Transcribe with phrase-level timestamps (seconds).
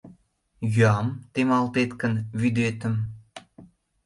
[0.75, 2.95] Йӱам,— темалтет гын,— вӱдетым